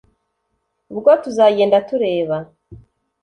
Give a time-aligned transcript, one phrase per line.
[0.91, 2.37] Ubwo tuzagenda tureba